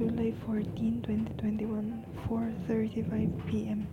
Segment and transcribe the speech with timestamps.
[0.00, 3.84] July 14, 2021, 4.35pm.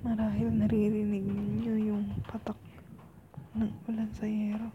[0.00, 2.56] Marahil naririnig ninyo yung patak
[3.52, 4.72] ng ulan sa yero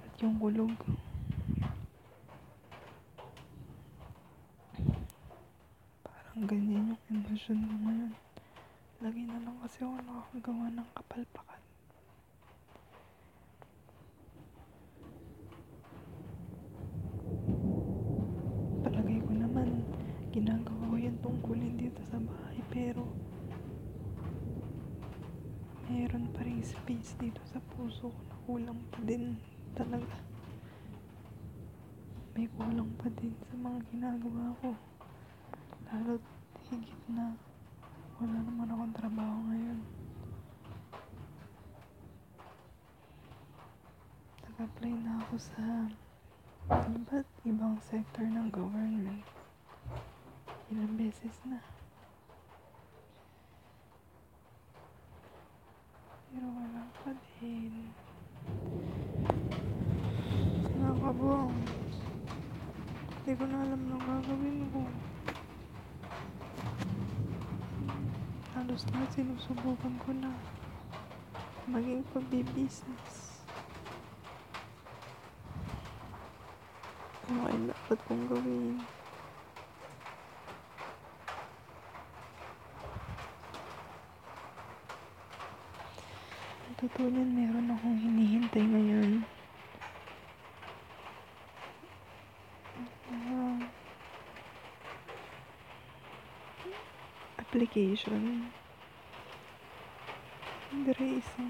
[0.00, 0.72] at yung kulog.
[6.00, 8.12] Parang ganyan yung emosyon ko ngayon.
[9.04, 11.60] Lagi na lang kasi ako nakakagawa ng kapalpakan.
[18.80, 19.84] Palagay ko naman,
[20.40, 23.04] ginagawa ko yan tungkulin dito sa bahay pero
[25.84, 29.36] meron pa rin space dito sa puso ko na kulang pa din
[29.76, 30.16] talaga.
[32.32, 34.72] May kulang pa din sa mga ginagawa ko.
[35.92, 36.16] Lalo
[36.72, 37.36] higit na
[38.16, 39.80] wala naman akong trabaho ngayon.
[44.48, 45.64] Nag-apply na ako sa
[46.96, 49.39] iba't ibang sector ng government.
[50.70, 51.58] Ilang beses na.
[56.30, 57.90] Pero wala pa din.
[60.78, 61.58] Nakakabuang.
[63.18, 64.82] Hindi ko na alam na gagawin ko.
[68.54, 70.30] Halos na sinusubukan ko na
[71.66, 73.42] maging pagbibusiness.
[77.26, 78.99] Ano ay dapat kong gawin?
[87.00, 89.24] Niyan, meron akong hinihintay ngayon.
[93.08, 93.56] Ah,
[97.40, 98.52] application.
[100.68, 100.92] Hindi
[101.24, 101.44] isa.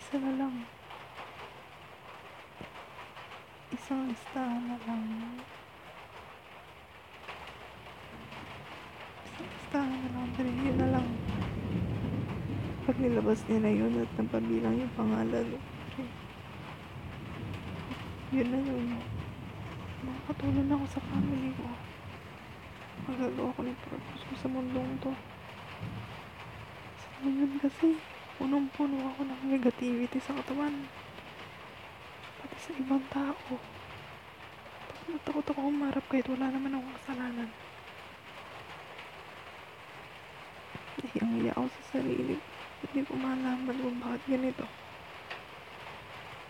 [0.00, 0.64] Isa na lang.
[3.76, 5.04] Isang listahan na lang.
[9.20, 10.26] Isang listahan na lang.
[10.32, 10.95] Pero yun na lang.
[12.86, 15.58] Pag nilabas nila yun at napabilang yung pangalan.
[15.90, 16.06] Okay.
[18.30, 19.02] Yun na yun.
[20.06, 21.66] Makakatulong ako sa family ko.
[23.10, 25.10] Magagawa ko ng purpose ko sa mundong to.
[26.94, 27.98] Sa ngayon kasi,
[28.38, 30.86] punong-puno ako ng negativity sa katawan.
[32.38, 33.58] Pati sa ibang tao.
[35.26, 37.50] Takot ako umarap kahit wala naman akong kasalanan.
[41.02, 42.38] Nahiyang-hiya ako sa sarili.
[42.86, 44.66] Hindi ko malaman kung bakit ganito.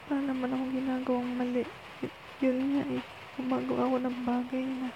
[0.07, 1.65] Wala naman akong ginagawang mali.
[2.05, 3.03] Y- yun nga eh.
[3.37, 4.89] Gumagawa ko ng bagay na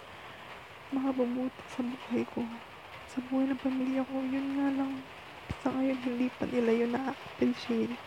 [0.95, 2.47] makabubuti sa buhay ko.
[3.11, 4.23] Sa buhay ng pamilya ko.
[4.23, 4.93] Yun nga lang.
[5.61, 7.99] Sa ngayon, hindi pa nila yun na-appreciate.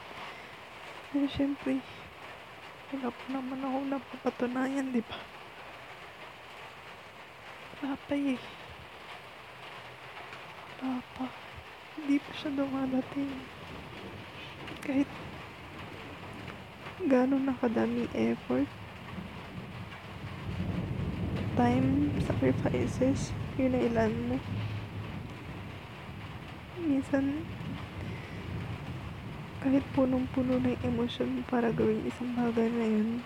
[1.12, 1.84] Pero syempre,
[2.96, 5.18] wala pa naman ako napapatunayan, di ba?
[7.84, 8.40] Wala pa eh.
[10.82, 11.43] Wala pa.
[12.04, 13.32] Hindi pa siya dumadating.
[14.84, 15.08] Kahit
[17.08, 18.68] gano'n na kadaming effort,
[21.56, 24.38] time, sacrifices, yun na ilan mo.
[26.84, 27.40] Minsan,
[29.64, 33.24] kahit punong-puno na emosyon mo para gawin isang bagay na yun,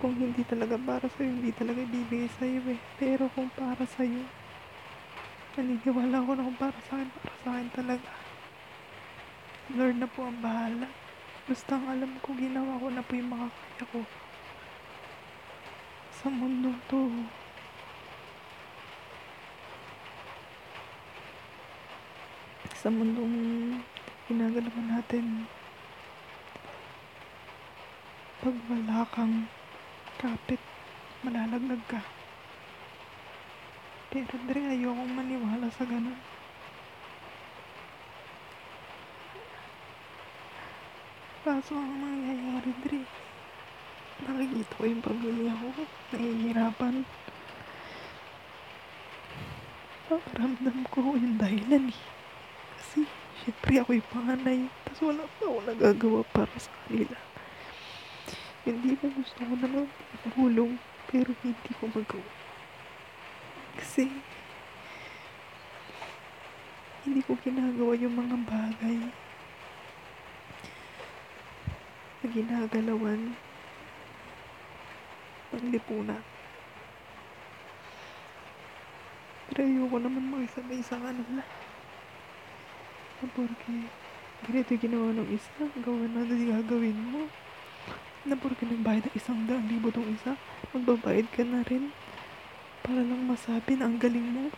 [0.00, 2.80] kung hindi talaga para sa'yo, hindi talaga ibibigay sa'yo eh.
[2.96, 4.24] Pero kung para sa'yo,
[5.54, 8.10] naniniwala ko na kung para sa akin, para sa akin talaga.
[9.70, 10.88] Lord na po ang bahala.
[11.46, 14.00] Basta ang alam ko, ginawa ko na po yung makakaya ko.
[16.10, 17.06] Sa mundo to.
[22.74, 23.38] Sa mundong
[24.28, 25.48] ginagalawan natin.
[28.42, 29.48] Pag wala kang
[30.20, 30.60] kapit,
[31.24, 32.13] malalaglag ka.
[34.14, 36.14] Pero Dre, ayokong maniwala sa ganun.
[41.42, 43.02] Kaso ang nangyayari, Dre,
[44.22, 45.66] nakikita ko yung pamilya ko,
[46.14, 47.02] nahihirapan.
[50.06, 52.00] Pakiramdam ko yung dahilan eh.
[52.78, 53.10] Kasi,
[53.42, 57.18] syempre ako yung panganay, tapos wala pa ako nagagawa para sa kanila.
[58.62, 59.90] Hindi ko gusto ko naman
[60.38, 60.78] tulong,
[61.10, 62.43] pero hindi ko magawa.
[63.74, 64.10] Kasi,
[67.04, 68.96] hindi ko ginagawa yung mga bagay
[72.24, 73.36] na ginagalawan
[75.54, 76.22] ng lipunan.
[79.52, 81.44] Pero ayoko naman makisabay sa kanila.
[83.20, 83.72] Na Porque
[84.44, 87.28] ganito ginawa ng isa, gawa na na gagawin mo.
[88.24, 90.34] Na porque nagbayad ng isang daang libo tong isa,
[90.72, 91.92] magbabayad ka na rin.
[92.84, 94.52] Para lang masabi na ang galing mo.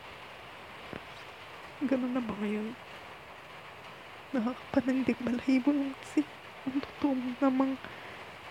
[1.87, 2.75] Ganun na ba ngayon?
[4.34, 6.26] Nakakapanandig balahibo lang kasi
[6.67, 7.78] ang totoo namang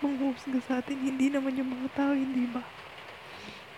[0.00, 0.96] manghusga sa atin.
[0.96, 2.64] Hindi naman yung mga tao, hindi ba?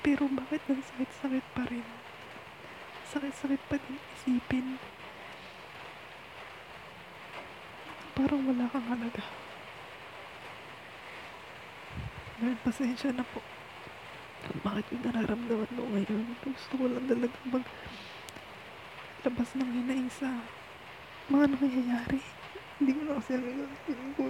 [0.06, 1.82] Pero bakit ang sakit-sakit pa rin?
[3.10, 4.78] Sakit-sakit pa din isipin.
[8.14, 9.26] Parang wala kang halaga.
[12.38, 13.42] Lord, pasensya na po.
[14.48, 16.24] Bakit yung nararamdaman mo ngayon?
[16.40, 17.64] Gusto ko lang talaga mag
[19.28, 20.30] labas ng hinaing sa
[21.28, 22.20] mga nangyayari.
[22.80, 24.24] Hindi ko na kasi alam yung ko.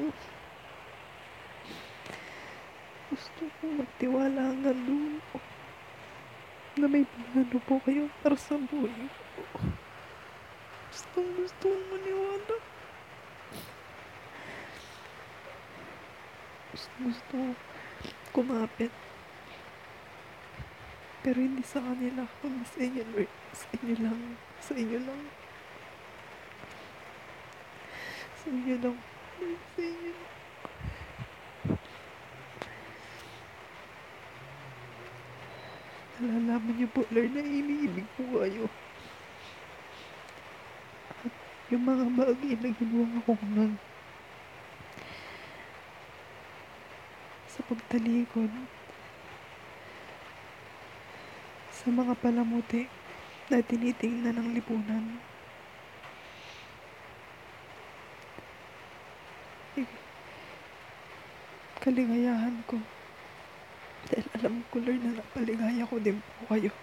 [3.15, 5.23] Gusto ko magtiwala hanggang dulo.
[6.79, 9.43] Na may plano po kayo para sa buhay ko.
[10.91, 12.57] Gusto gusto kong maniwala.
[16.75, 17.55] Gusto gusto ko
[18.35, 19.08] kumapit.
[21.23, 23.33] Pero hindi sa kanila, kundi sa inyo, Lord.
[23.51, 24.19] Sa inyo lang.
[24.63, 25.23] Sa inyo lang.
[28.39, 28.97] Sa inyo lang.
[29.75, 30.37] Sa inyo lang.
[36.19, 38.67] Nalalaman niyo po, Lord, na iniibig po kayo.
[41.23, 41.35] At
[41.71, 43.79] yung mga bagay na ginawa ko nang
[47.47, 48.78] sa pagtalikod
[51.79, 52.91] sa mga palamuti
[53.47, 55.05] na tinitingnan ng lipunan.
[61.79, 62.83] Kaligayahan ko.
[64.11, 66.75] Dahil alam ko, Lord, na napaligaya ko din po kayo.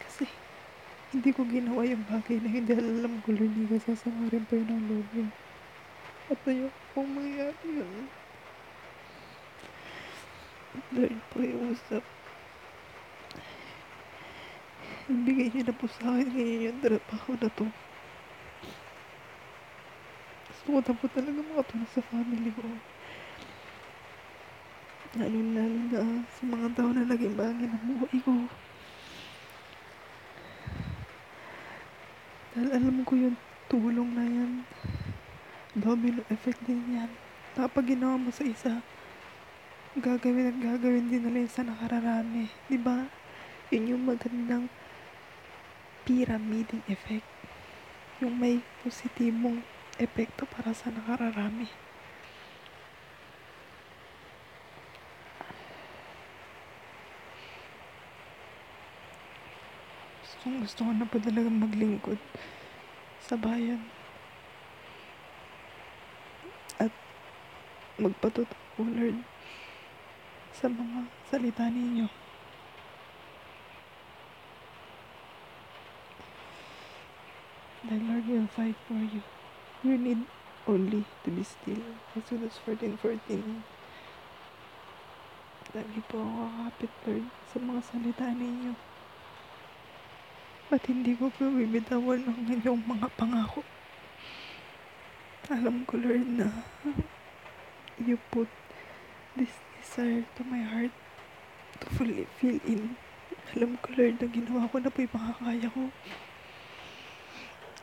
[0.00, 0.24] Kasi,
[1.12, 4.56] hindi ko ginawa yung bagay na hindi alam ko, Lord, hindi ka sasama rin pa
[4.56, 5.28] yun ang loob niyo.
[6.32, 8.25] At ayoko pong mangyari yun.
[10.92, 12.04] Lord, pakiusap.
[15.06, 17.66] Ibigay niyo na po sa akin ngayon yung trabaho na to.
[20.50, 22.64] Gusto ko na po talaga makatulong sa family ko.
[25.16, 28.34] Lalo lalo na sa mga tao na naging bahagi ng buhay ko.
[32.52, 33.36] Dahil alam ko yung
[33.70, 34.52] tulong na yan.
[35.76, 37.10] Domino effect din yan.
[37.54, 38.80] Kapag ginawa mo sa isa,
[39.96, 42.52] gagawin at gagawin din nila sa nakararami.
[42.84, 43.08] Ba?
[43.72, 44.68] Yun yung magandang
[46.04, 47.24] pyramiding effect.
[48.20, 49.64] Yung may positibong
[49.96, 51.72] epekto para sa nakararami.
[60.20, 62.20] Gusto, gusto ko na po talaga maglingkod
[63.24, 63.80] sa bayan.
[66.76, 66.92] At
[67.96, 69.35] magpatuto po, Lord,
[70.56, 72.08] sa mga salita ninyo.
[77.84, 79.20] The Lord will fight for you.
[79.84, 80.24] You need
[80.64, 81.84] only to be still.
[82.16, 83.20] Exodus 14.14
[85.76, 88.72] Lagi po ako kakapit, Lord, sa mga salita ninyo.
[90.72, 93.60] At hindi ko po bibitawan ang inyong mga pangako.
[95.52, 96.48] Alam ko, Lord, na
[98.00, 98.48] you put
[99.36, 99.52] this
[99.86, 100.90] desire to my heart
[101.78, 102.98] to fully fill in.
[103.54, 105.82] Alam ko, Lord, na ginawa ko na po yung makakaya ko.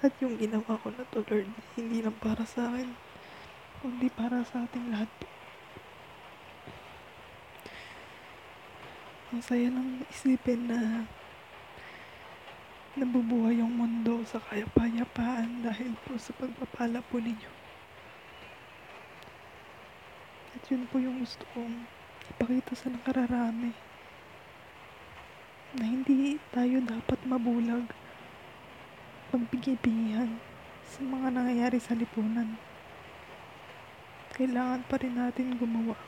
[0.04, 1.48] At yung ginawa ko na to, Lord,
[1.80, 2.92] hindi lang para sa akin,
[3.80, 5.28] kundi para sa ating lahat po.
[9.32, 11.08] Ang saya lang isipin na
[13.00, 17.63] nabubuhay yung mundo sa kayapayapaan dahil po sa pagpapala po ninyo.
[20.64, 21.84] At yun po yung gusto kong
[22.32, 23.76] ipakita sa nakararami
[25.76, 27.84] na hindi tayo dapat mabulag
[29.28, 30.40] pagbigay-bingihan
[30.88, 32.56] sa mga nangyayari sa lipunan.
[34.40, 36.00] Kailangan pa rin natin gumawa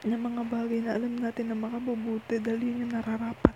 [0.00, 3.52] ng mga bagay na alam natin na makabubuti dahil yun yung nararapat.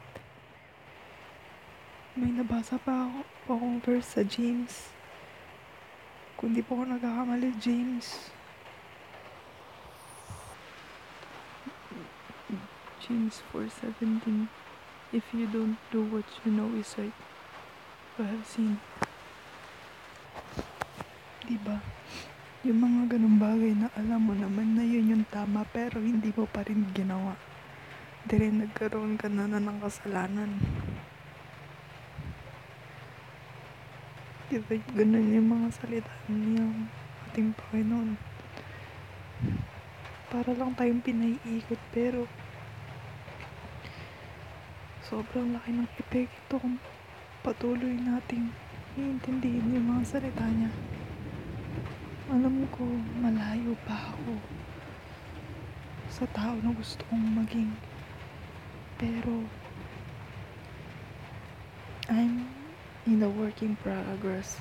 [2.21, 4.92] May nabasa pa ako akong verse sa James.
[6.37, 8.28] Kung di po ako nagkakamali, James.
[13.05, 14.49] James 4.17
[15.13, 17.13] If you don't do what you know is right,
[18.17, 18.81] you have sinned.
[21.45, 21.85] Diba?
[22.65, 26.49] Yung mga ganung bagay na alam mo naman na yun yung tama pero hindi mo
[26.49, 27.37] pa rin ginawa.
[28.25, 30.57] Di rin nagkaroon ka na, na ng kasalanan.
[34.49, 36.65] Diba ganun yung mga salita niya.
[36.65, 38.17] At ating Panginoon.
[40.33, 42.25] Para lang tayong pinaiikot pero
[45.05, 46.81] sobrang laki ng epekto kung
[47.45, 48.49] patuloy nating
[48.97, 50.73] iintindihin yung mga salita niya.
[52.33, 52.89] Alam ko,
[53.21, 54.41] malayo pa ako
[56.09, 57.69] sa tao na gusto kong maging.
[58.97, 59.45] Pero,
[62.09, 62.49] I'm
[63.05, 64.57] in a working progress.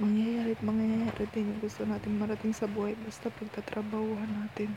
[0.00, 4.72] Mangyayari at mangyayari din yung gusto nating marating sa buhay basta pagtatrabahuhan natin.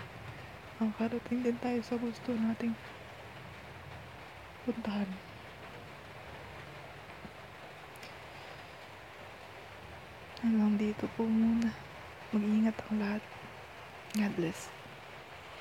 [0.82, 2.74] Makakarating din tayo sa gusto nating
[4.66, 5.06] puntahan.
[10.42, 11.70] Hanggang dito po muna.
[12.34, 13.22] Mag-ingat ang lahat.
[14.18, 14.81] God bless.